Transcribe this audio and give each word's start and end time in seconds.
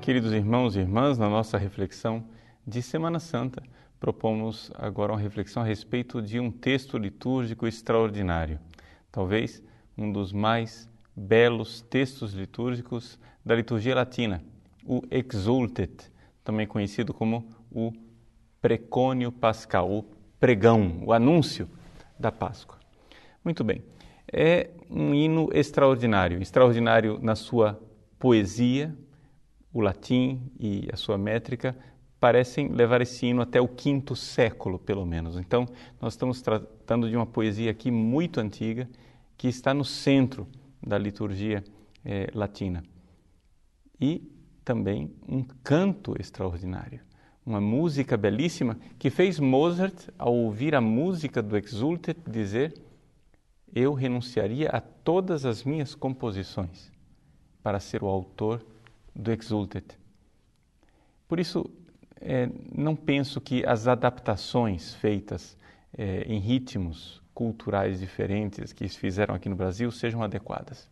Queridos 0.00 0.32
irmãos 0.32 0.74
e 0.74 0.80
irmãs, 0.80 1.18
na 1.18 1.28
nossa 1.28 1.58
reflexão 1.58 2.24
de 2.66 2.80
Semana 2.80 3.20
Santa, 3.20 3.62
propomos 4.00 4.72
agora 4.74 5.12
uma 5.12 5.20
reflexão 5.20 5.62
a 5.62 5.66
respeito 5.66 6.22
de 6.22 6.40
um 6.40 6.50
texto 6.50 6.96
litúrgico 6.96 7.66
extraordinário, 7.66 8.58
talvez 9.12 9.62
um 9.98 10.10
dos 10.10 10.32
mais 10.32 10.88
belos 11.14 11.82
textos 11.82 12.32
litúrgicos 12.32 13.18
da 13.44 13.54
liturgia 13.54 13.94
latina, 13.94 14.42
o 14.84 15.02
Exultet, 15.10 16.10
também 16.42 16.66
conhecido 16.66 17.14
como 17.14 17.48
o 17.70 17.92
Precônio 18.60 19.30
Pascal, 19.30 19.90
o 19.90 20.04
pregão, 20.40 21.02
o 21.04 21.12
anúncio 21.12 21.68
da 22.18 22.32
Páscoa. 22.32 22.78
Muito 23.44 23.62
bem, 23.62 23.82
é 24.32 24.70
um 24.90 25.14
hino 25.14 25.48
extraordinário, 25.52 26.40
extraordinário 26.40 27.18
na 27.22 27.34
sua 27.34 27.80
poesia, 28.18 28.94
o 29.72 29.80
latim 29.80 30.50
e 30.58 30.88
a 30.92 30.96
sua 30.96 31.18
métrica 31.18 31.76
parecem 32.20 32.68
levar 32.68 33.02
esse 33.02 33.26
hino 33.26 33.42
até 33.42 33.60
o 33.60 33.68
quinto 33.68 34.16
século, 34.16 34.78
pelo 34.78 35.04
menos. 35.04 35.36
Então, 35.36 35.66
nós 36.00 36.14
estamos 36.14 36.40
tratando 36.40 37.08
de 37.10 37.16
uma 37.16 37.26
poesia 37.26 37.70
aqui 37.70 37.90
muito 37.90 38.40
antiga, 38.40 38.88
que 39.36 39.46
está 39.46 39.74
no 39.74 39.84
centro 39.84 40.48
da 40.84 40.98
liturgia 40.98 41.64
eh, 42.04 42.30
latina. 42.34 42.84
E 44.00 44.30
também 44.64 45.14
um 45.28 45.42
canto 45.62 46.14
extraordinário, 46.20 47.00
uma 47.44 47.60
música 47.60 48.16
belíssima 48.16 48.78
que 48.98 49.10
fez 49.10 49.38
Mozart, 49.38 50.08
ao 50.18 50.34
ouvir 50.34 50.74
a 50.74 50.80
música 50.80 51.42
do 51.42 51.56
Exultet, 51.56 52.18
dizer: 52.28 52.74
Eu 53.74 53.94
renunciaria 53.94 54.68
a 54.70 54.80
todas 54.80 55.44
as 55.44 55.64
minhas 55.64 55.94
composições 55.94 56.92
para 57.62 57.80
ser 57.80 58.02
o 58.02 58.06
autor 58.06 58.64
do 59.14 59.30
Exultet. 59.32 59.98
Por 61.28 61.40
isso, 61.40 61.70
é, 62.20 62.48
não 62.74 62.94
penso 62.94 63.40
que 63.40 63.64
as 63.66 63.86
adaptações 63.86 64.94
feitas 64.94 65.56
é, 65.96 66.22
em 66.22 66.38
ritmos 66.38 67.23
culturais 67.34 67.98
diferentes 67.98 68.72
que 68.72 68.88
se 68.88 68.98
fizeram 68.98 69.34
aqui 69.34 69.48
no 69.48 69.56
Brasil 69.56 69.90
sejam 69.90 70.22
adequadas. 70.22 70.88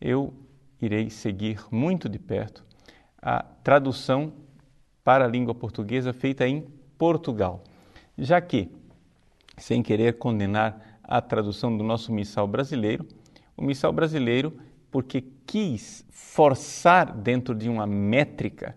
Eu 0.00 0.34
irei 0.80 1.08
seguir 1.10 1.60
muito 1.70 2.08
de 2.08 2.18
perto 2.18 2.64
a 3.20 3.42
tradução 3.42 4.32
para 5.04 5.24
a 5.24 5.28
língua 5.28 5.54
portuguesa 5.54 6.12
feita 6.12 6.46
em 6.46 6.66
Portugal, 6.98 7.62
já 8.18 8.40
que, 8.40 8.70
sem 9.56 9.82
querer 9.82 10.18
condenar 10.18 10.98
a 11.02 11.20
tradução 11.20 11.76
do 11.76 11.84
nosso 11.84 12.12
missal 12.12 12.46
brasileiro, 12.46 13.06
o 13.56 13.62
missal 13.62 13.92
brasileiro 13.92 14.52
porque 14.90 15.22
quis 15.46 16.04
forçar 16.10 17.14
dentro 17.14 17.54
de 17.54 17.68
uma 17.68 17.86
métrica 17.86 18.76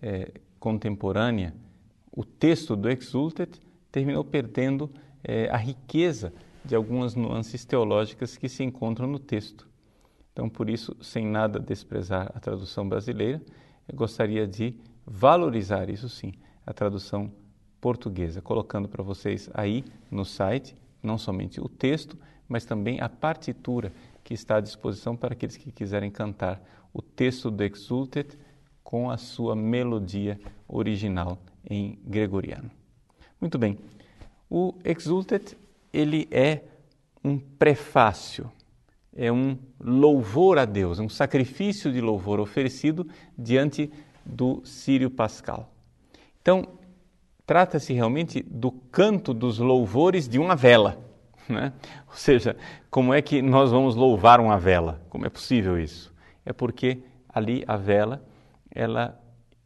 é, 0.00 0.32
contemporânea 0.58 1.54
o 2.16 2.24
texto 2.24 2.74
do 2.74 2.88
Exultet, 2.88 3.60
terminou 3.92 4.24
perdendo 4.24 4.90
é, 5.26 5.48
a 5.50 5.56
riqueza 5.56 6.32
de 6.64 6.74
algumas 6.74 7.14
nuances 7.14 7.64
teológicas 7.64 8.36
que 8.36 8.48
se 8.48 8.62
encontram 8.62 9.08
no 9.08 9.18
texto. 9.18 9.68
Então, 10.32 10.48
por 10.48 10.70
isso, 10.70 10.96
sem 11.00 11.26
nada 11.26 11.58
desprezar 11.58 12.30
a 12.34 12.38
tradução 12.38 12.88
brasileira, 12.88 13.42
eu 13.88 13.96
gostaria 13.96 14.46
de 14.46 14.74
valorizar, 15.04 15.90
isso 15.90 16.08
sim, 16.08 16.32
a 16.64 16.72
tradução 16.72 17.32
portuguesa, 17.80 18.40
colocando 18.40 18.88
para 18.88 19.02
vocês 19.02 19.50
aí 19.54 19.84
no 20.10 20.24
site 20.24 20.76
não 21.02 21.18
somente 21.18 21.60
o 21.60 21.68
texto, 21.68 22.18
mas 22.48 22.64
também 22.64 23.00
a 23.00 23.08
partitura 23.08 23.92
que 24.22 24.34
está 24.34 24.56
à 24.56 24.60
disposição 24.60 25.16
para 25.16 25.34
aqueles 25.34 25.56
que 25.56 25.70
quiserem 25.70 26.10
cantar 26.10 26.60
o 26.92 27.00
texto 27.00 27.50
do 27.50 27.62
Exultet 27.62 28.36
com 28.82 29.10
a 29.10 29.16
sua 29.16 29.54
melodia 29.54 30.38
original 30.68 31.38
em 31.68 31.98
gregoriano. 32.04 32.70
Muito 33.40 33.58
bem. 33.58 33.78
O 34.48 34.74
Exultet, 34.84 35.56
ele 35.92 36.28
é 36.30 36.62
um 37.22 37.38
prefácio, 37.38 38.50
é 39.14 39.32
um 39.32 39.58
louvor 39.80 40.58
a 40.58 40.64
Deus, 40.64 40.98
um 40.98 41.08
sacrifício 41.08 41.92
de 41.92 42.00
louvor 42.00 42.38
oferecido 42.38 43.08
diante 43.36 43.90
do 44.24 44.62
Sírio 44.64 45.10
Pascal. 45.10 45.72
Então, 46.40 46.68
trata-se 47.46 47.92
realmente 47.92 48.42
do 48.42 48.70
canto 48.70 49.32
dos 49.32 49.58
louvores 49.58 50.28
de 50.28 50.38
uma 50.38 50.54
vela. 50.56 51.02
Né? 51.48 51.72
Ou 52.08 52.16
seja, 52.16 52.56
como 52.90 53.14
é 53.14 53.22
que 53.22 53.40
nós 53.40 53.70
vamos 53.70 53.94
louvar 53.94 54.40
uma 54.40 54.58
vela? 54.58 55.00
Como 55.08 55.24
é 55.24 55.28
possível 55.28 55.78
isso? 55.78 56.12
É 56.44 56.52
porque 56.52 57.04
ali 57.28 57.62
a 57.68 57.76
vela, 57.76 58.20
ela 58.68 59.16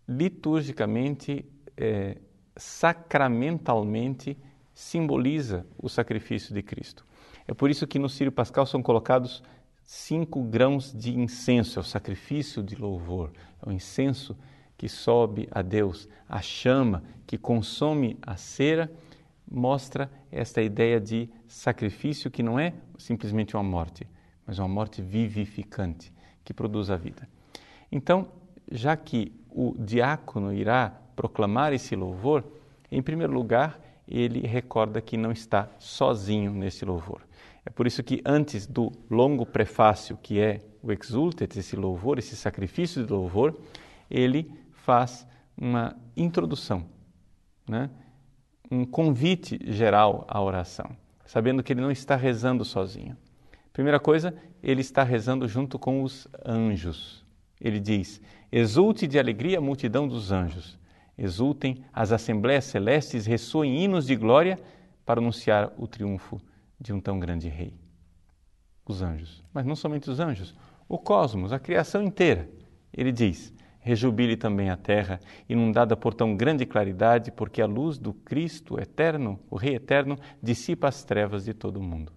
liturgicamente, 0.06 1.42
é, 1.78 2.19
sacramentalmente 2.54 4.36
simboliza 4.80 5.66
o 5.78 5.91
sacrifício 5.91 6.54
de 6.54 6.62
Cristo. 6.62 7.04
É 7.46 7.52
por 7.52 7.68
isso 7.68 7.86
que 7.86 7.98
no 7.98 8.08
Sírio 8.08 8.32
Pascal 8.32 8.64
são 8.64 8.82
colocados 8.82 9.42
cinco 9.84 10.42
grãos 10.42 10.91
de 10.91 11.14
incenso, 11.14 11.78
é 11.78 11.82
o 11.82 11.84
sacrifício 11.84 12.62
de 12.62 12.76
louvor, 12.76 13.30
é 13.62 13.69
o 13.69 13.72
incenso 13.72 14.34
que 14.78 14.88
sobe 14.88 15.46
a 15.50 15.60
Deus, 15.60 16.08
a 16.26 16.40
chama 16.40 17.02
que 17.26 17.36
consome 17.36 18.19
a 18.22 18.36
cera 18.36 18.90
mostra 19.50 20.10
esta 20.32 20.62
ideia 20.62 20.98
de 20.98 21.28
sacrifício 21.46 22.30
que 22.30 22.42
não 22.42 22.58
é 22.58 22.72
simplesmente 22.96 23.54
uma 23.54 23.62
morte, 23.62 24.08
mas 24.46 24.58
uma 24.58 24.69
morte 24.69 25.02
vivificante 25.02 26.10
que 26.42 26.54
produz 26.54 26.88
a 26.88 26.96
vida. 26.96 27.28
Então, 27.92 28.28
já 28.72 28.96
que 28.96 29.30
o 29.50 29.74
diácono 29.78 30.54
irá 30.54 30.90
proclamar 31.14 31.74
esse 31.74 31.94
louvor, 31.94 32.42
em 32.90 33.02
primeiro 33.02 33.34
lugar, 33.34 33.78
ele 34.10 34.47
recorda 34.47 35.00
que 35.00 35.16
não 35.16 35.31
está 35.31 35.69
sozinho 35.78 36.53
nesse 36.53 36.84
louvor. 36.84 37.22
É 37.65 37.71
por 37.71 37.87
isso 37.87 38.03
que 38.03 38.21
antes 38.25 38.66
do 38.66 38.91
longo 39.09 39.47
prefácio, 39.47 40.19
que 40.21 40.41
é 40.41 40.62
o 40.82 40.91
exultet, 40.91 41.59
esse 41.59 41.76
louvor, 41.76 42.19
esse 42.19 42.34
sacrifício 42.34 43.04
de 43.06 43.12
louvor, 43.12 43.56
ele 44.10 44.50
faz 44.72 45.26
uma 45.56 45.94
introdução, 46.16 46.87
né? 47.69 47.91
um 48.70 48.84
convite 48.84 49.59
geral 49.65 50.25
à 50.28 50.41
oração, 50.41 50.97
sabendo 51.25 51.62
que 51.62 51.72
ele 51.72 51.81
não 51.81 51.91
está 51.91 52.16
rezando 52.16 52.65
sozinho. 52.65 53.16
Primeira 53.72 54.00
coisa, 54.00 54.34
ele 54.62 54.81
está 54.81 55.03
rezando 55.03 55.47
junto 55.47 55.78
com 55.78 56.03
os 56.03 56.26
anjos. 56.44 57.25
Ele 57.60 57.78
diz: 57.78 58.20
Exulte 58.50 59.06
de 59.06 59.19
alegria 59.19 59.59
a 59.59 59.60
multidão 59.60 60.09
dos 60.09 60.32
anjos, 60.32 60.78
exultem 61.16 61.84
as 61.93 62.12
assembleias 62.12 62.65
celestes, 62.65 63.26
ressoem 63.26 63.84
hinos 63.84 64.06
de 64.06 64.16
glória 64.16 64.59
para 65.04 65.21
anunciar 65.21 65.72
o 65.76 65.87
triunfo 65.87 66.41
de 66.78 66.93
um 66.93 67.00
tão 67.00 67.19
grande 67.19 67.48
rei. 67.48 67.75
Os 68.87 69.03
anjos, 69.03 69.44
mas 69.53 69.66
não 69.66 69.76
somente 69.76 70.10
os 70.10 70.19
anjos, 70.19 70.54
o 70.88 70.99
cosmos, 70.99 71.53
a 71.53 71.59
criação 71.59 72.03
inteira. 72.03 72.49
Ele 72.93 73.12
diz: 73.12 73.53
Rejubile 73.78 74.37
também 74.37 74.69
a 74.69 74.76
terra, 74.76 75.19
inundada 75.49 75.97
por 75.97 76.12
tão 76.12 76.37
grande 76.37 76.66
claridade, 76.66 77.31
porque 77.32 77.62
a 77.62 77.66
luz 77.66 77.97
do 77.97 78.12
Cristo 78.12 78.78
eterno, 78.78 79.41
o 79.49 79.56
Rei 79.56 79.75
eterno, 79.75 80.19
dissipa 80.43 80.88
as 80.88 81.03
trevas 81.03 81.44
de 81.44 81.54
todo 81.54 81.78
o 81.78 81.82
mundo. 81.82 82.12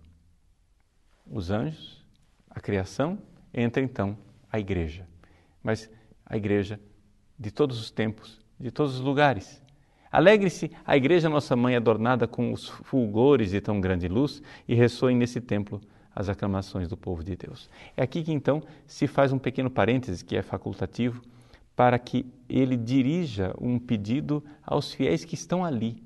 Os 1.25 1.51
anjos, 1.51 2.05
a 2.49 2.59
criação, 2.59 3.17
entra 3.53 3.81
então 3.81 4.17
a 4.51 4.59
igreja. 4.59 5.07
Mas 5.63 5.89
a 6.25 6.35
igreja 6.35 6.79
de 7.39 7.49
todos 7.49 7.79
os 7.79 7.89
tempos, 7.89 8.42
de 8.63 8.71
todos 8.71 8.95
os 8.95 9.01
lugares. 9.01 9.61
Alegre-se 10.09 10.71
a 10.85 10.95
igreja 10.95 11.27
nossa 11.27 11.55
mãe 11.55 11.75
adornada 11.75 12.27
com 12.27 12.53
os 12.53 12.69
fulgores 12.69 13.51
de 13.51 13.59
tão 13.59 13.81
grande 13.81 14.07
luz 14.07 14.41
e 14.67 14.73
ressoem 14.73 15.17
nesse 15.17 15.41
templo 15.41 15.81
as 16.15 16.29
aclamações 16.29 16.87
do 16.87 16.95
povo 16.95 17.23
de 17.23 17.35
Deus. 17.35 17.69
É 17.97 18.03
aqui 18.03 18.23
que 18.23 18.31
então 18.31 18.61
se 18.85 19.07
faz 19.07 19.33
um 19.33 19.39
pequeno 19.39 19.69
parêntese 19.69 20.23
que 20.23 20.37
é 20.37 20.41
facultativo 20.41 21.21
para 21.75 21.97
que 21.99 22.25
ele 22.47 22.77
dirija 22.77 23.53
um 23.59 23.77
pedido 23.79 24.43
aos 24.63 24.93
fiéis 24.93 25.25
que 25.25 25.35
estão 25.35 25.65
ali 25.65 26.01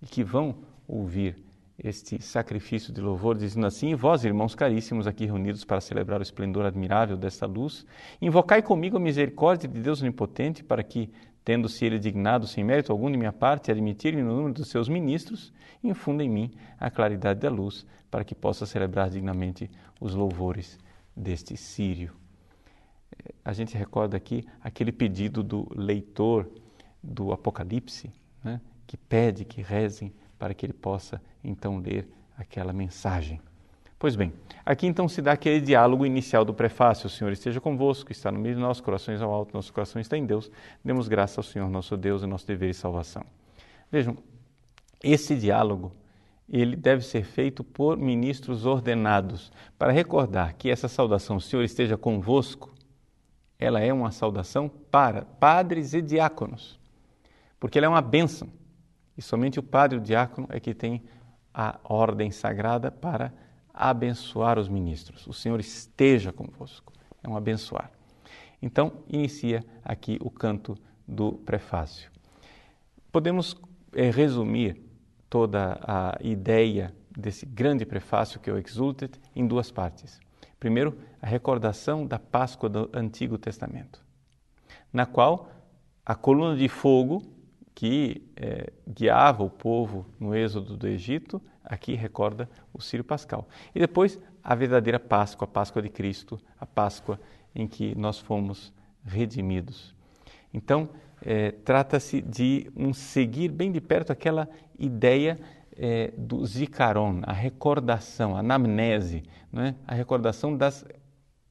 e 0.00 0.06
que 0.06 0.22
vão 0.22 0.58
ouvir 0.86 1.36
este 1.82 2.22
sacrifício 2.22 2.92
de 2.92 3.00
louvor, 3.00 3.36
dizendo 3.36 3.66
assim: 3.66 3.94
Vós, 3.94 4.24
irmãos 4.24 4.54
caríssimos, 4.54 5.06
aqui 5.06 5.26
reunidos 5.26 5.64
para 5.64 5.80
celebrar 5.80 6.20
o 6.20 6.22
esplendor 6.22 6.64
admirável 6.64 7.16
desta 7.16 7.46
luz, 7.46 7.86
invocai 8.20 8.62
comigo 8.62 8.96
a 8.96 9.00
misericórdia 9.00 9.68
de 9.68 9.80
Deus 9.80 10.00
Onipotente, 10.00 10.64
para 10.64 10.82
que, 10.82 11.10
tendo-se 11.46 11.82
Ele 11.82 11.98
dignado, 11.98 12.46
sem 12.46 12.62
mérito 12.62 12.92
algum 12.92 13.10
de 13.10 13.16
minha 13.16 13.32
parte, 13.32 13.70
admitir-me 13.70 14.22
no 14.22 14.36
número 14.36 14.52
dos 14.52 14.68
seus 14.68 14.86
ministros, 14.86 15.50
infunda 15.82 16.22
em 16.22 16.28
mim 16.28 16.50
a 16.78 16.90
claridade 16.90 17.40
da 17.40 17.48
luz, 17.48 17.86
para 18.10 18.22
que 18.22 18.34
possa 18.34 18.66
celebrar 18.66 19.08
dignamente 19.08 19.70
os 19.98 20.14
louvores 20.14 20.78
deste 21.16 21.56
Sírio 21.56 22.12
a 23.44 23.52
gente 23.52 23.76
recorda 23.76 24.16
aqui 24.16 24.44
aquele 24.60 24.92
pedido 24.92 25.42
do 25.42 25.68
leitor 25.74 26.50
do 27.02 27.32
Apocalipse, 27.32 28.12
né, 28.42 28.60
que 28.86 28.96
pede 28.96 29.44
que 29.44 29.62
rezem 29.62 30.12
para 30.38 30.54
que 30.54 30.66
ele 30.66 30.72
possa 30.72 31.22
então 31.42 31.78
ler 31.78 32.08
aquela 32.36 32.72
mensagem. 32.72 33.40
Pois 33.98 34.14
bem, 34.14 34.32
aqui 34.64 34.86
então 34.86 35.08
se 35.08 35.22
dá 35.22 35.32
aquele 35.32 35.60
diálogo 35.60 36.04
inicial 36.04 36.44
do 36.44 36.52
prefácio: 36.52 37.06
O 37.06 37.10
Senhor 37.10 37.32
esteja 37.32 37.60
convosco, 37.60 38.12
está 38.12 38.30
no 38.30 38.38
meio 38.38 38.54
de 38.54 38.60
nossos 38.60 38.82
corações 38.82 39.22
ao 39.22 39.32
alto, 39.32 39.54
nosso 39.54 39.72
coração 39.72 40.00
está 40.00 40.18
em 40.18 40.26
Deus. 40.26 40.50
Demos 40.84 41.08
graça 41.08 41.40
ao 41.40 41.44
Senhor 41.44 41.68
nosso 41.70 41.96
Deus 41.96 42.22
e 42.22 42.26
nosso 42.26 42.46
dever 42.46 42.70
e 42.70 42.74
salvação. 42.74 43.24
Vejam, 43.90 44.16
esse 45.02 45.34
diálogo 45.34 45.92
ele 46.48 46.76
deve 46.76 47.02
ser 47.02 47.24
feito 47.24 47.64
por 47.64 47.96
ministros 47.96 48.66
ordenados 48.66 49.50
para 49.78 49.92
recordar 49.92 50.54
que 50.54 50.70
essa 50.70 50.88
saudação, 50.88 51.36
o 51.36 51.40
Senhor 51.40 51.62
esteja 51.62 51.96
convosco, 51.96 52.72
ela 53.58 53.80
é 53.80 53.92
uma 53.92 54.10
saudação 54.10 54.68
para 54.68 55.22
padres 55.22 55.94
e 55.94 56.02
diáconos, 56.02 56.78
porque 57.58 57.78
ela 57.78 57.86
é 57.86 57.88
uma 57.88 58.02
bênção. 58.02 58.48
E 59.16 59.22
somente 59.22 59.58
o 59.58 59.62
padre 59.62 59.96
e 59.96 60.00
o 60.00 60.02
diácono 60.02 60.46
é 60.50 60.60
que 60.60 60.74
tem 60.74 61.02
a 61.52 61.80
ordem 61.82 62.30
sagrada 62.30 62.90
para 62.90 63.32
abençoar 63.76 64.58
os 64.58 64.68
ministros. 64.68 65.26
O 65.26 65.32
Senhor 65.32 65.60
esteja 65.60 66.32
convosco. 66.32 66.92
É 67.22 67.28
um 67.28 67.36
abençoar. 67.36 67.90
Então, 68.62 69.04
inicia 69.06 69.62
aqui 69.84 70.18
o 70.20 70.30
canto 70.30 70.76
do 71.06 71.32
prefácio. 71.32 72.10
Podemos 73.12 73.54
é, 73.94 74.10
resumir 74.10 74.82
toda 75.28 75.78
a 75.82 76.18
ideia 76.20 76.94
desse 77.16 77.44
grande 77.44 77.84
prefácio 77.84 78.40
que 78.40 78.48
é 78.48 78.52
o 78.52 78.58
Exultet 78.58 79.20
em 79.34 79.46
duas 79.46 79.70
partes. 79.70 80.20
Primeiro, 80.58 80.98
a 81.20 81.26
recordação 81.26 82.06
da 82.06 82.18
Páscoa 82.18 82.68
do 82.68 82.90
Antigo 82.92 83.36
Testamento, 83.36 84.04
na 84.92 85.04
qual 85.04 85.50
a 86.04 86.14
coluna 86.14 86.56
de 86.56 86.68
fogo 86.68 87.22
que 87.74 88.25
é, 88.36 88.70
guiava 88.86 89.42
o 89.42 89.50
povo 89.50 90.06
no 90.20 90.34
êxodo 90.34 90.76
do 90.76 90.86
Egito, 90.86 91.40
aqui 91.64 91.94
recorda 91.94 92.48
o 92.72 92.80
Sírio 92.80 93.04
Pascal. 93.04 93.48
E 93.74 93.80
depois 93.80 94.20
a 94.44 94.54
verdadeira 94.54 95.00
Páscoa, 95.00 95.46
a 95.46 95.50
Páscoa 95.50 95.82
de 95.82 95.88
Cristo, 95.88 96.38
a 96.60 96.66
Páscoa 96.66 97.18
em 97.54 97.66
que 97.66 97.94
nós 97.94 98.18
fomos 98.18 98.72
redimidos. 99.02 99.94
Então, 100.52 100.88
é, 101.22 101.50
trata-se 101.50 102.20
de 102.20 102.70
um 102.76 102.92
seguir 102.92 103.48
bem 103.48 103.72
de 103.72 103.80
perto 103.80 104.12
aquela 104.12 104.48
ideia 104.78 105.38
é, 105.76 106.12
do 106.16 106.44
zikaron, 106.44 107.20
a 107.22 107.32
recordação, 107.32 108.36
a 108.36 108.40
anamnese, 108.40 109.22
é? 109.54 109.74
a 109.86 109.94
recordação 109.94 110.56
das 110.56 110.84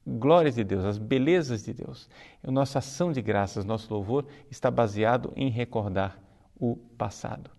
glórias 0.06 0.56
de 0.56 0.64
Deus, 0.64 0.86
as 0.86 0.98
belezas 0.98 1.64
de 1.64 1.74
Deus. 1.74 2.08
A 2.44 2.52
nossa 2.52 2.80
ação 2.80 3.12
de 3.12 3.22
graças, 3.22 3.66
nosso 3.66 3.92
louvor 3.92 4.26
está 4.52 4.70
baseado 4.70 5.34
em 5.36 5.50
recordar 5.50 6.20
o 6.60 6.75
passado. 6.98 7.50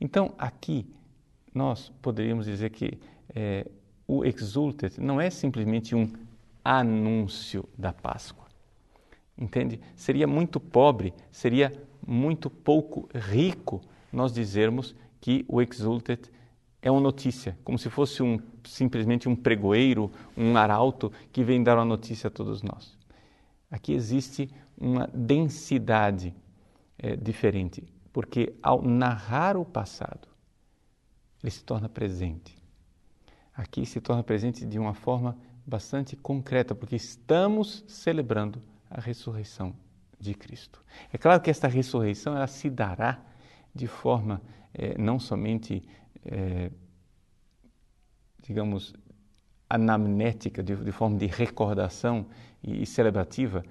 Então, 0.00 0.34
aqui, 0.38 0.86
nós 1.54 1.92
poderíamos 2.02 2.46
dizer 2.46 2.70
que 2.70 2.98
é, 3.34 3.66
o 4.06 4.24
Exultet 4.24 5.00
não 5.00 5.20
é 5.20 5.30
simplesmente 5.30 5.94
um 5.94 6.10
anúncio 6.64 7.68
da 7.76 7.92
Páscoa. 7.92 8.46
Entende? 9.38 9.80
Seria 9.94 10.26
muito 10.26 10.58
pobre, 10.58 11.12
seria 11.30 11.72
muito 12.06 12.48
pouco 12.48 13.08
rico 13.14 13.82
nós 14.12 14.32
dizermos 14.32 14.94
que 15.20 15.44
o 15.48 15.60
Exultet 15.60 16.30
é 16.80 16.90
uma 16.90 17.00
notícia, 17.00 17.58
como 17.64 17.78
se 17.78 17.90
fosse 17.90 18.22
um, 18.22 18.38
simplesmente 18.64 19.28
um 19.28 19.34
pregoeiro, 19.34 20.10
um 20.36 20.56
arauto 20.56 21.12
que 21.32 21.42
vem 21.42 21.62
dar 21.62 21.76
uma 21.76 21.84
notícia 21.84 22.28
a 22.28 22.30
todos 22.30 22.62
nós. 22.62 22.96
Aqui 23.70 23.92
existe 23.92 24.48
uma 24.78 25.08
densidade 25.12 26.34
é, 26.98 27.16
diferente, 27.16 27.82
porque 28.16 28.56
ao 28.62 28.80
narrar 28.80 29.58
o 29.58 29.64
passado, 29.66 30.26
ele 31.42 31.50
se 31.50 31.62
torna 31.62 31.86
presente. 31.86 32.58
Aqui 33.54 33.84
se 33.84 34.00
torna 34.00 34.22
presente 34.22 34.64
de 34.64 34.78
uma 34.78 34.94
forma 34.94 35.36
bastante 35.66 36.16
concreta, 36.16 36.74
porque 36.74 36.96
estamos 36.96 37.84
celebrando 37.86 38.62
a 38.88 39.02
ressurreição 39.02 39.76
de 40.18 40.32
Cristo. 40.32 40.82
É 41.12 41.18
claro 41.18 41.42
que 41.42 41.50
esta 41.50 41.68
ressurreição 41.68 42.34
ela 42.34 42.46
se 42.46 42.70
dará 42.70 43.20
de 43.74 43.86
forma 43.86 44.40
é, 44.72 44.96
não 44.96 45.18
somente 45.18 45.86
é, 46.24 46.70
digamos, 48.42 48.94
anamnética, 49.68 50.62
de, 50.62 50.74
de, 50.74 50.90
forma 50.90 51.18
de 51.18 51.26
recordação 51.26 52.24
e, 52.62 52.82
e 52.82 52.86
celebrativa, 52.86 53.62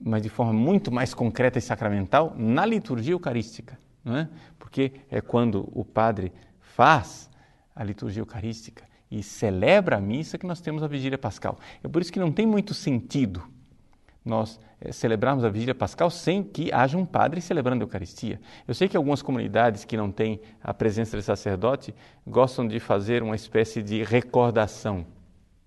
mas 0.00 0.22
de 0.22 0.28
forma 0.28 0.52
muito 0.52 0.90
mais 0.90 1.12
concreta 1.12 1.58
e 1.58 1.62
sacramental 1.62 2.34
na 2.36 2.64
liturgia 2.64 3.12
eucarística, 3.12 3.78
não 4.04 4.16
é? 4.16 4.28
Porque 4.58 4.92
é 5.10 5.20
quando 5.20 5.68
o 5.72 5.84
padre 5.84 6.32
faz 6.60 7.28
a 7.74 7.84
liturgia 7.84 8.22
eucarística 8.22 8.84
e 9.10 9.22
celebra 9.22 9.96
a 9.96 10.00
missa 10.00 10.38
que 10.38 10.46
nós 10.46 10.60
temos 10.60 10.82
a 10.82 10.86
vigília 10.86 11.18
pascal. 11.18 11.58
É 11.82 11.88
por 11.88 12.00
isso 12.00 12.12
que 12.12 12.20
não 12.20 12.32
tem 12.32 12.46
muito 12.46 12.72
sentido 12.72 13.42
nós 14.24 14.60
é, 14.80 14.92
celebrarmos 14.92 15.44
a 15.44 15.48
vigília 15.48 15.74
pascal 15.74 16.10
sem 16.10 16.42
que 16.42 16.72
haja 16.72 16.96
um 16.96 17.06
padre 17.06 17.40
celebrando 17.40 17.82
a 17.82 17.86
Eucaristia. 17.86 18.40
Eu 18.68 18.74
sei 18.74 18.88
que 18.88 18.96
algumas 18.96 19.22
comunidades 19.22 19.84
que 19.84 19.96
não 19.96 20.10
têm 20.10 20.40
a 20.62 20.72
presença 20.72 21.16
de 21.16 21.22
sacerdote 21.22 21.94
gostam 22.26 22.66
de 22.66 22.78
fazer 22.78 23.22
uma 23.22 23.34
espécie 23.34 23.82
de 23.82 24.02
recordação 24.02 25.06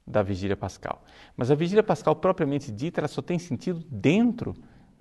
da 0.05 0.21
vigília 0.21 0.57
pascal. 0.57 1.03
Mas 1.35 1.49
a 1.49 1.55
vigília 1.55 1.83
pascal 1.83 2.15
propriamente 2.15 2.71
dita, 2.71 2.99
ela 2.99 3.07
só 3.07 3.21
tem 3.21 3.39
sentido 3.39 3.83
dentro 3.89 4.53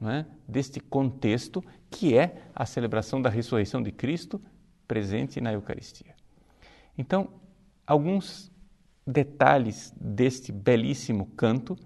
é, 0.04 0.24
deste 0.48 0.80
contexto 0.80 1.62
que 1.90 2.16
é 2.16 2.42
a 2.54 2.66
celebração 2.66 3.22
da 3.22 3.30
ressurreição 3.30 3.82
de 3.82 3.92
Cristo 3.92 4.40
presente 4.88 5.40
na 5.40 5.52
Eucaristia. 5.52 6.14
Então, 6.96 7.28
alguns 7.86 8.50
detalhes 9.06 9.92
deste 10.00 10.52
belíssimo 10.52 11.26
canto 11.36 11.76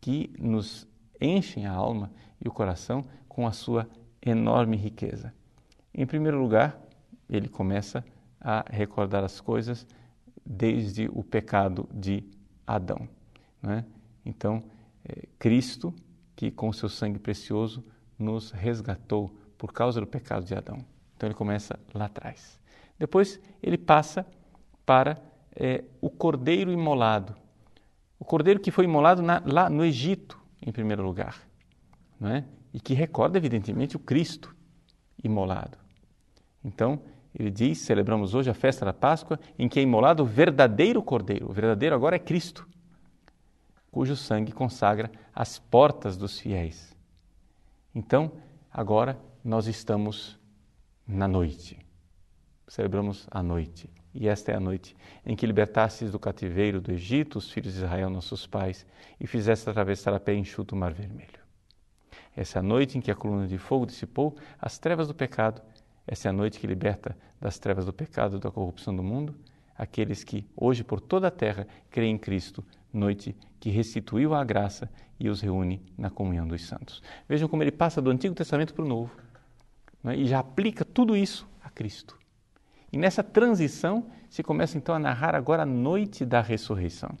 que 0.00 0.30
nos 0.38 0.86
enchem 1.20 1.66
a 1.66 1.72
alma 1.72 2.12
e 2.42 2.48
o 2.48 2.52
coração 2.52 3.04
com 3.28 3.46
a 3.46 3.52
sua 3.52 3.88
enorme 4.22 4.76
riqueza. 4.76 5.32
Em 5.94 6.06
primeiro 6.06 6.38
lugar, 6.38 6.80
ele 7.28 7.48
começa 7.48 8.04
a 8.40 8.64
recordar 8.70 9.24
as 9.24 9.40
coisas 9.40 9.86
desde 10.44 11.08
o 11.12 11.24
pecado 11.24 11.88
de 11.92 12.24
Adão. 12.66 13.08
É? 13.62 13.84
Então, 14.24 14.62
é, 15.04 15.26
Cristo, 15.38 15.94
que 16.34 16.50
com 16.50 16.72
seu 16.72 16.88
sangue 16.88 17.18
precioso 17.18 17.84
nos 18.18 18.50
resgatou 18.50 19.34
por 19.56 19.72
causa 19.72 20.00
do 20.00 20.06
pecado 20.06 20.44
de 20.44 20.54
Adão. 20.54 20.84
Então, 21.16 21.28
ele 21.28 21.34
começa 21.34 21.78
lá 21.94 22.06
atrás. 22.06 22.60
Depois, 22.98 23.40
ele 23.62 23.78
passa 23.78 24.26
para 24.84 25.20
é, 25.54 25.84
o 26.00 26.10
cordeiro 26.10 26.70
imolado. 26.70 27.34
O 28.18 28.24
cordeiro 28.24 28.60
que 28.60 28.70
foi 28.70 28.84
imolado 28.84 29.22
na, 29.22 29.42
lá 29.44 29.68
no 29.68 29.84
Egito, 29.84 30.40
em 30.60 30.72
primeiro 30.72 31.02
lugar, 31.02 31.40
não 32.18 32.30
é? 32.30 32.44
E 32.72 32.80
que 32.80 32.94
recorda 32.94 33.38
evidentemente 33.38 33.96
o 33.96 33.98
Cristo 33.98 34.54
imolado. 35.22 35.78
Então, 36.64 37.00
ele 37.38 37.50
diz: 37.50 37.78
celebramos 37.78 38.34
hoje 38.34 38.48
a 38.48 38.54
festa 38.54 38.84
da 38.84 38.92
Páscoa, 38.92 39.38
em 39.58 39.68
que 39.68 39.78
é 39.78 39.82
imolado 39.82 40.22
o 40.22 40.26
verdadeiro 40.26 41.02
Cordeiro. 41.02 41.50
O 41.50 41.52
verdadeiro 41.52 41.94
agora 41.94 42.16
é 42.16 42.18
Cristo, 42.18 42.66
cujo 43.90 44.16
sangue 44.16 44.52
consagra 44.52 45.10
as 45.34 45.58
portas 45.58 46.16
dos 46.16 46.40
fiéis. 46.40 46.96
Então, 47.94 48.32
agora 48.72 49.18
nós 49.44 49.66
estamos 49.66 50.38
na 51.06 51.28
noite. 51.28 51.78
Celebramos 52.66 53.28
a 53.30 53.42
noite. 53.42 53.88
E 54.14 54.28
esta 54.28 54.50
é 54.50 54.56
a 54.56 54.60
noite 54.60 54.96
em 55.26 55.36
que 55.36 55.46
libertastes 55.46 56.10
do 56.10 56.18
cativeiro 56.18 56.80
do 56.80 56.90
Egito 56.90 57.36
os 57.36 57.50
filhos 57.50 57.74
de 57.74 57.80
Israel, 57.80 58.08
nossos 58.08 58.46
pais, 58.46 58.86
e 59.20 59.26
fizeste 59.26 59.68
atravessar 59.68 60.14
a 60.14 60.20
pé 60.20 60.34
enxuto 60.34 60.74
o 60.74 60.78
mar 60.78 60.92
vermelho. 60.92 61.38
Essa 62.34 62.58
é 62.58 62.60
a 62.60 62.62
noite 62.62 62.96
em 62.96 63.00
que 63.00 63.10
a 63.10 63.14
coluna 63.14 63.46
de 63.46 63.58
fogo 63.58 63.86
dissipou 63.86 64.36
as 64.58 64.78
trevas 64.78 65.06
do 65.08 65.14
pecado. 65.14 65.60
Essa 66.06 66.28
é 66.28 66.30
a 66.30 66.32
noite 66.32 66.58
que 66.60 66.66
liberta 66.66 67.16
das 67.40 67.58
trevas 67.58 67.84
do 67.86 67.92
pecado 67.92 68.36
e 68.36 68.40
da 68.40 68.50
corrupção 68.50 68.94
do 68.94 69.02
mundo 69.02 69.34
aqueles 69.78 70.24
que, 70.24 70.46
hoje 70.56 70.82
por 70.82 71.00
toda 71.00 71.28
a 71.28 71.30
terra, 71.30 71.66
creem 71.90 72.14
em 72.14 72.18
Cristo, 72.18 72.64
noite 72.92 73.36
que 73.60 73.70
restituiu 73.70 74.34
a 74.34 74.42
graça 74.42 74.90
e 75.18 75.28
os 75.28 75.40
reúne 75.40 75.82
na 75.96 76.10
comunhão 76.10 76.46
dos 76.46 76.64
santos. 76.64 77.02
Vejam 77.28 77.48
como 77.48 77.62
ele 77.62 77.72
passa 77.72 78.00
do 78.00 78.10
Antigo 78.10 78.34
Testamento 78.34 78.74
para 78.74 78.84
o 78.84 78.88
Novo 78.88 79.14
é? 80.04 80.16
e 80.16 80.26
já 80.26 80.38
aplica 80.38 80.84
tudo 80.84 81.16
isso 81.16 81.46
a 81.62 81.70
Cristo. 81.70 82.18
E 82.92 82.98
nessa 82.98 83.22
transição 83.22 84.06
se 84.30 84.42
começa 84.42 84.78
então 84.78 84.94
a 84.94 84.98
narrar 84.98 85.34
agora 85.34 85.62
a 85.62 85.66
noite 85.66 86.24
da 86.24 86.40
ressurreição. 86.40 87.16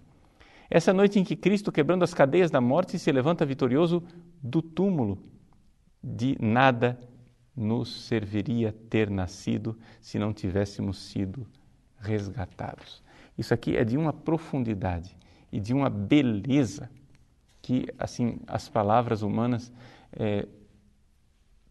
Essa 0.68 0.92
noite 0.92 1.18
em 1.18 1.24
que 1.24 1.36
Cristo, 1.36 1.70
quebrando 1.70 2.02
as 2.02 2.14
cadeias 2.14 2.50
da 2.50 2.60
morte, 2.60 2.98
se 2.98 3.12
levanta 3.12 3.46
vitorioso 3.46 4.02
do 4.42 4.60
túmulo. 4.60 5.18
De 6.02 6.36
nada 6.40 6.98
nos 7.56 8.06
serviria 8.06 8.72
ter 8.90 9.08
nascido 9.08 9.78
se 10.00 10.18
não 10.18 10.32
tivéssemos 10.32 10.98
sido 10.98 11.46
resgatados. 11.98 13.02
Isso 13.38 13.54
aqui 13.54 13.76
é 13.76 13.84
de 13.84 13.96
uma 13.96 14.12
profundidade 14.12 15.16
e 15.50 15.58
de 15.58 15.72
uma 15.72 15.88
beleza 15.88 16.90
que 17.62 17.86
assim 17.98 18.38
as 18.46 18.68
palavras 18.68 19.22
humanas 19.22 19.72
é, 20.12 20.46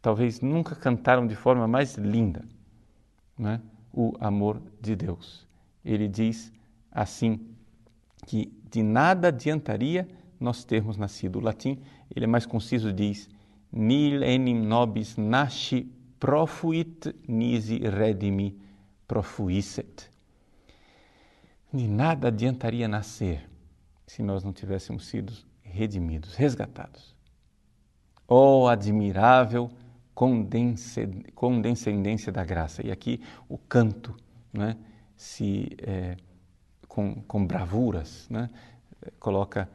talvez 0.02 0.42
nunca 0.42 0.76
cantaram 0.76 1.26
de 1.26 1.36
forma 1.36 1.68
mais 1.68 1.96
linda, 1.96 2.44
né? 3.38 3.62
o 3.94 4.14
amor 4.20 4.62
de 4.82 4.96
Deus. 4.96 5.48
Ele 5.84 6.08
diz 6.08 6.52
assim 6.92 7.40
que 8.26 8.52
de 8.70 8.84
nada 8.84 9.30
adiantaria 9.30 10.08
nós 10.40 10.64
termos 10.64 10.98
nascido. 10.98 11.38
O 11.38 11.42
latim 11.42 11.80
ele 12.14 12.26
é 12.26 12.28
mais 12.28 12.46
conciso, 12.46 12.92
diz 12.92 13.30
nil 13.76 14.24
enim 14.24 14.66
nobis 14.66 15.18
nasci 15.18 15.92
profuit 16.20 17.14
nisi 17.28 17.78
redimi 17.78 18.56
profuisset. 19.08 20.10
De 21.74 21.88
nada 21.88 22.30
adiantaria 22.30 22.88
nascer 22.88 23.48
se 24.08 24.24
nós 24.24 24.44
não 24.44 24.54
tivéssemos 24.54 25.06
sido 25.08 25.34
redimidos, 25.62 26.36
resgatados. 26.36 27.14
Oh, 28.28 28.68
admirável 28.68 29.70
condescendência 31.36 32.32
da 32.32 32.44
graça. 32.46 32.86
E 32.86 32.92
aqui 32.92 33.22
o 33.50 33.58
canto 33.58 34.16
né, 34.54 34.78
se, 35.18 35.76
é, 35.80 36.16
com, 36.88 37.22
com 37.28 37.46
bravuras 37.46 38.28
né, 38.30 38.50
coloca 39.20 39.70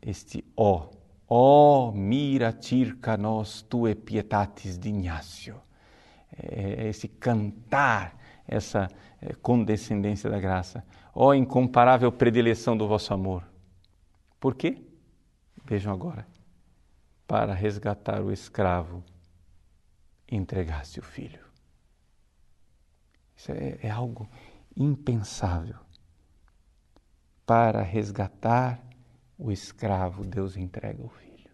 este 0.00 0.44
ó. 0.56 0.88
Ó 1.34 1.88
oh, 1.88 1.92
mira 1.92 2.54
circa 2.60 3.16
nos 3.16 3.62
tue 3.62 3.94
pietatis 3.94 4.76
de. 4.76 4.92
É, 6.30 6.84
é 6.84 6.88
esse 6.88 7.08
cantar, 7.08 8.14
essa 8.46 8.86
é, 9.18 9.32
condescendência 9.36 10.28
da 10.28 10.38
graça. 10.38 10.84
Ó 11.14 11.28
oh, 11.28 11.34
incomparável 11.34 12.12
predileção 12.12 12.76
do 12.76 12.86
vosso 12.86 13.14
amor. 13.14 13.48
Por 14.38 14.54
quê? 14.54 14.82
Vejam 15.64 15.90
agora. 15.90 16.26
Para 17.26 17.54
resgatar 17.54 18.20
o 18.20 18.30
escravo, 18.30 19.02
entregaste 20.30 21.00
o 21.00 21.02
filho. 21.02 21.40
Isso 23.34 23.52
é, 23.52 23.78
é 23.80 23.90
algo 23.90 24.28
impensável. 24.76 25.78
Para 27.46 27.80
resgatar 27.80 28.91
o 29.42 29.50
escravo, 29.50 30.24
Deus 30.24 30.56
entrega 30.56 31.02
o 31.02 31.08
filho. 31.08 31.50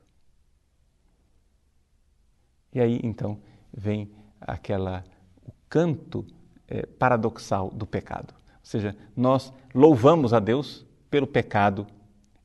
E 2.72 2.80
aí 2.80 3.00
então 3.02 3.40
vem 3.72 4.10
aquela 4.38 5.02
o 5.42 5.50
canto 5.70 6.26
é, 6.66 6.84
paradoxal 6.84 7.70
do 7.70 7.86
pecado. 7.86 8.34
Ou 8.34 8.60
seja, 8.62 8.94
nós 9.16 9.52
louvamos 9.74 10.34
a 10.34 10.38
Deus 10.38 10.84
pelo 11.10 11.26
pecado 11.26 11.86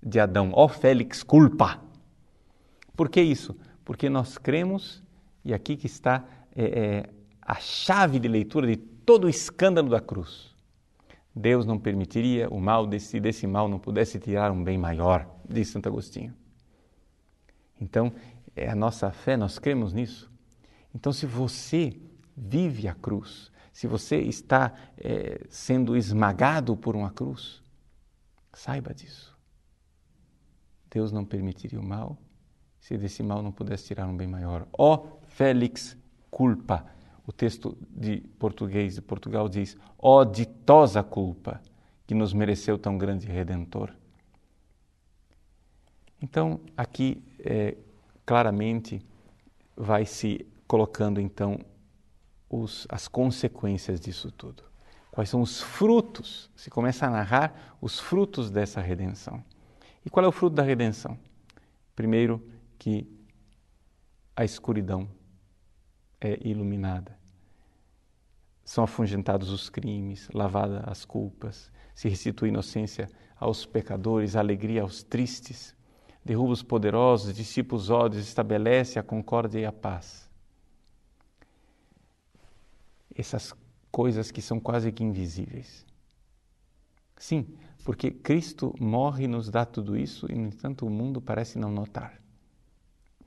de 0.01 0.17
Adão. 0.17 0.51
Ó 0.53 0.63
oh, 0.63 0.69
Félix, 0.69 1.21
culpa! 1.21 1.81
Por 2.95 3.09
que 3.09 3.21
isso? 3.21 3.57
Porque 3.83 4.09
nós 4.09 4.37
cremos, 4.37 5.03
e 5.43 5.53
aqui 5.53 5.75
que 5.75 5.87
está 5.87 6.23
é, 6.55 6.63
é, 6.63 7.09
a 7.41 7.55
chave 7.55 8.17
de 8.17 8.29
leitura 8.29 8.65
de 8.65 8.77
todo 8.77 9.25
o 9.25 9.29
escândalo 9.29 9.89
da 9.89 9.99
cruz. 9.99 10.52
Deus 11.35 11.65
não 11.65 11.79
permitiria 11.79 12.47
o 12.49 12.59
mal, 12.59 12.87
se 12.99 13.19
desse 13.19 13.47
mal 13.47 13.67
não 13.67 13.79
pudesse 13.79 14.19
tirar 14.19 14.51
um 14.51 14.63
bem 14.63 14.77
maior, 14.77 15.27
diz 15.47 15.69
Santo 15.69 15.87
Agostinho. 15.87 16.33
Então, 17.79 18.13
é 18.55 18.69
a 18.69 18.75
nossa 18.75 19.11
fé, 19.11 19.35
nós 19.35 19.57
cremos 19.57 19.93
nisso. 19.93 20.31
Então, 20.93 21.11
se 21.11 21.25
você 21.25 21.99
vive 22.37 22.87
a 22.87 22.93
cruz, 22.93 23.51
se 23.71 23.87
você 23.87 24.17
está 24.17 24.71
é, 24.97 25.41
sendo 25.49 25.97
esmagado 25.97 26.77
por 26.77 26.95
uma 26.95 27.09
cruz, 27.09 27.63
saiba 28.53 28.93
disso. 28.93 29.35
Deus 30.89 31.11
não 31.11 31.25
permitiria 31.25 31.79
o 31.79 31.83
mal 31.83 32.17
se 32.83 32.97
desse 32.97 33.23
mal 33.23 33.41
não 33.41 33.51
pudesse 33.51 33.85
tirar 33.85 34.05
um 34.07 34.15
bem 34.15 34.27
maior. 34.27 34.67
Ó 34.77 34.95
oh, 34.95 35.25
Félix 35.25 35.97
culpa. 36.29 36.85
O 37.25 37.31
texto 37.31 37.77
de 37.89 38.17
português 38.37 38.95
de 38.95 39.01
Portugal 39.01 39.47
diz: 39.47 39.77
ó 39.97 40.21
oh, 40.21 40.25
ditosa 40.25 41.01
culpa 41.01 41.61
que 42.05 42.13
nos 42.13 42.33
mereceu 42.33 42.77
tão 42.77 42.97
grande 42.97 43.27
redentor. 43.27 43.93
Então, 46.21 46.59
aqui 46.75 47.23
é, 47.39 47.77
claramente 48.25 49.05
vai 49.75 50.05
se 50.05 50.45
colocando 50.67 51.19
então 51.19 51.59
os, 52.49 52.85
as 52.89 53.07
consequências 53.07 53.99
disso 53.99 54.31
tudo. 54.31 54.63
Quais 55.11 55.29
são 55.29 55.41
os 55.41 55.61
frutos? 55.61 56.49
Se 56.55 56.69
começa 56.69 57.05
a 57.05 57.09
narrar 57.09 57.77
os 57.81 57.99
frutos 57.99 58.49
dessa 58.49 58.81
redenção. 58.81 59.43
E 60.05 60.09
qual 60.09 60.25
é 60.25 60.27
o 60.27 60.31
fruto 60.31 60.55
da 60.55 60.63
redenção? 60.63 61.17
Primeiro, 61.95 62.41
que 62.79 63.07
a 64.35 64.43
escuridão 64.43 65.07
é 66.23 66.39
iluminada. 66.41 67.17
São 68.63 68.85
afugentados 68.85 69.49
os 69.49 69.69
crimes, 69.69 70.29
lavadas 70.33 70.83
as 70.87 71.03
culpas, 71.03 71.69
se 71.93 72.07
restitui 72.07 72.49
inocência 72.49 73.09
aos 73.35 73.65
pecadores, 73.65 74.35
alegria 74.35 74.81
aos 74.81 75.03
tristes, 75.03 75.75
derruba 76.23 76.53
os 76.53 76.63
poderosos, 76.63 77.35
dissipa 77.35 77.75
os 77.75 77.89
ódios, 77.89 78.25
estabelece 78.25 78.97
a 78.97 79.03
concórdia 79.03 79.59
e 79.59 79.65
a 79.65 79.71
paz. 79.71 80.29
Essas 83.13 83.53
coisas 83.91 84.31
que 84.31 84.41
são 84.41 84.59
quase 84.59 84.91
que 84.91 85.03
invisíveis. 85.03 85.85
Sim, 87.17 87.55
porque 87.83 88.09
Cristo 88.09 88.73
morre 88.79 89.25
e 89.25 89.27
nos 89.27 89.49
dá 89.49 89.65
tudo 89.65 89.97
isso 89.97 90.25
e, 90.31 90.35
no 90.35 90.47
entanto, 90.47 90.85
o 90.85 90.89
mundo 90.89 91.21
parece 91.21 91.59
não 91.59 91.69
notar. 91.69 92.19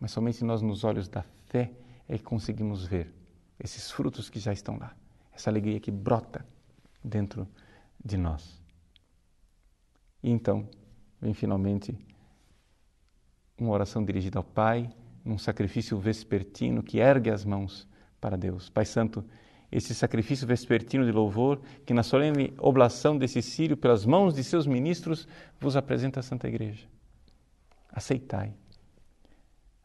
Mas 0.00 0.10
somente 0.10 0.42
nós, 0.42 0.60
nos 0.62 0.82
olhos 0.82 1.08
da 1.08 1.22
fé, 1.46 1.72
é 2.08 2.16
que 2.16 2.24
conseguimos 2.24 2.86
ver 2.86 3.12
esses 3.58 3.90
frutos 3.90 4.28
que 4.28 4.38
já 4.38 4.52
estão 4.52 4.78
lá, 4.78 4.94
essa 5.32 5.50
alegria 5.50 5.80
que 5.80 5.90
brota 5.90 6.46
dentro 7.02 7.48
de 8.04 8.16
nós. 8.16 8.62
E 10.22 10.30
então, 10.30 10.68
vem 11.20 11.34
finalmente 11.34 11.96
uma 13.58 13.72
oração 13.72 14.04
dirigida 14.04 14.38
ao 14.38 14.44
Pai, 14.44 14.90
num 15.24 15.38
sacrifício 15.38 15.98
vespertino 15.98 16.82
que 16.82 16.98
ergue 16.98 17.30
as 17.30 17.44
mãos 17.44 17.88
para 18.20 18.36
Deus. 18.36 18.68
Pai 18.68 18.84
Santo, 18.84 19.24
esse 19.72 19.94
sacrifício 19.94 20.46
vespertino 20.46 21.04
de 21.04 21.10
louvor, 21.10 21.60
que 21.84 21.94
na 21.94 22.02
solene 22.02 22.54
oblação 22.58 23.18
desse 23.18 23.42
sírio, 23.42 23.76
pelas 23.76 24.04
mãos 24.04 24.34
de 24.34 24.44
seus 24.44 24.66
ministros, 24.66 25.26
vos 25.58 25.76
apresenta 25.76 26.20
a 26.20 26.22
Santa 26.22 26.46
Igreja. 26.46 26.86
Aceitai 27.90 28.54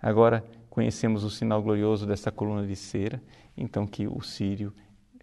Agora 0.02 0.44
conhecemos 0.72 1.26
o 1.26 1.30
sinal 1.30 1.62
glorioso 1.62 2.08
dessa 2.08 2.32
coluna 2.32 2.66
de 2.66 2.78
cera, 2.78 3.22
então 3.58 3.86
que 3.86 4.08
o 4.08 4.22
sírio 4.22 4.74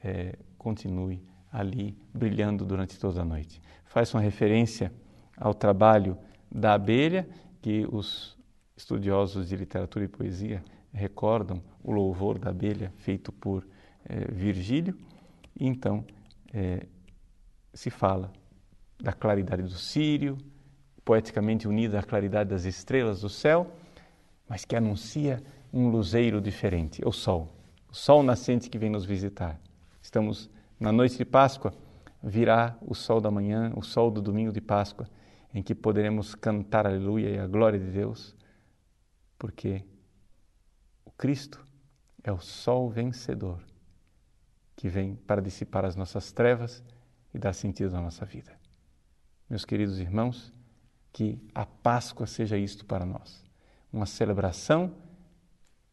é, 0.05 0.38
continue 0.59 1.25
ali 1.50 1.97
brilhando 2.12 2.67
durante 2.67 2.99
toda 2.99 3.23
a 3.23 3.25
noite. 3.25 3.59
Faz 3.87 4.12
uma 4.12 4.21
referência 4.21 4.93
ao 5.35 5.55
trabalho 5.55 6.19
da 6.52 6.75
abelha, 6.75 7.26
que 7.62 7.88
os 7.90 8.37
estudiosos 8.76 9.49
de 9.49 9.57
literatura 9.57 10.05
e 10.05 10.09
poesia 10.09 10.62
recordam 10.93 11.62
o 11.83 11.93
louvor 11.93 12.38
da 12.38 12.50
abelha 12.50 12.93
feito 12.99 13.33
por 13.33 13.67
é, 14.05 14.31
Virgílio, 14.31 14.99
e 15.59 15.67
então 15.67 16.05
é, 16.52 16.87
se 17.73 17.88
fala 17.88 18.31
da 19.00 19.14
claridade 19.14 19.62
do 19.62 19.71
sírio, 19.71 20.37
poeticamente 21.07 21.67
unida 21.67 22.00
à 22.00 22.02
claridade 22.02 22.50
das 22.50 22.67
estrelas 22.67 23.23
do 23.23 23.31
céu 23.31 23.73
mas 24.49 24.64
que 24.64 24.75
anuncia 24.75 25.43
um 25.73 25.88
luzeiro 25.88 26.40
diferente, 26.40 27.02
o 27.05 27.12
sol, 27.12 27.55
o 27.90 27.95
sol 27.95 28.23
nascente 28.23 28.71
que 28.71 28.78
vem 28.78 28.88
nos 28.88 29.05
visitar. 29.05 29.61
Estamos 30.00 30.50
na 30.81 30.90
noite 30.90 31.19
de 31.19 31.25
Páscoa, 31.25 31.75
virá 32.23 32.76
o 32.81 32.95
sol 32.95 33.21
da 33.21 33.31
manhã, 33.31 33.73
o 33.76 33.83
sol 33.83 34.11
do 34.11 34.23
domingo 34.23 34.50
de 34.50 34.61
Páscoa, 34.61 35.09
em 35.52 35.62
que 35.62 35.75
poderemos 35.75 36.35
cantar 36.35 36.87
aleluia 36.87 37.28
e 37.28 37.38
a 37.38 37.47
glória 37.47 37.78
de 37.78 37.90
Deus, 37.90 38.35
porque 39.38 39.85
o 41.05 41.11
Cristo 41.11 41.64
é 42.25 42.33
o 42.33 42.38
sol 42.38 42.88
vencedor 42.88 43.61
que 44.75 44.88
vem 44.88 45.14
para 45.14 45.43
dissipar 45.43 45.85
as 45.85 45.97
nossas 45.97 46.33
trevas 46.33 46.83
e 47.35 47.38
dar 47.38 47.52
sentido 47.52 47.97
à 47.97 48.00
nossa 48.00 48.25
vida. 48.25 48.57
Meus 49.50 49.64
queridos 49.64 49.99
irmãos, 49.99 50.52
que 51.12 51.38
a 51.55 51.67
Páscoa 51.67 52.26
seja 52.26 52.57
isto 52.57 52.85
para 52.85 53.05
nós 53.05 53.48
uma 53.92 54.07
celebração 54.07 54.95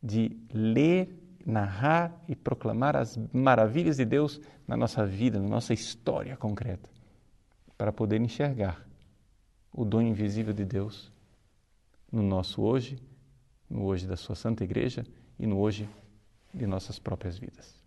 de 0.01 0.37
ler, 0.53 1.09
narrar 1.45 2.23
e 2.27 2.35
proclamar 2.35 2.95
as 2.95 3.17
maravilhas 3.31 3.97
de 3.97 4.05
Deus 4.05 4.39
na 4.67 4.75
nossa 4.75 5.05
vida, 5.05 5.39
na 5.39 5.47
nossa 5.47 5.73
história 5.73 6.35
concreta, 6.35 6.89
para 7.77 7.91
poder 7.91 8.19
enxergar 8.19 8.85
o 9.71 9.83
dom 9.83 10.01
invisível 10.01 10.53
de 10.53 10.65
Deus 10.65 11.11
no 12.11 12.21
nosso 12.21 12.61
hoje, 12.61 12.97
no 13.69 13.83
hoje 13.83 14.07
da 14.07 14.15
Sua 14.15 14.35
Santa 14.35 14.63
Igreja 14.63 15.05
e 15.37 15.45
no 15.45 15.59
hoje 15.59 15.89
de 16.53 16.65
nossas 16.65 16.97
próprias 16.97 17.37
vidas. 17.37 17.84